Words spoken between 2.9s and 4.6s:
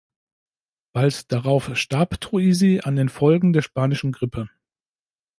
den Folgen der Spanischen Grippe.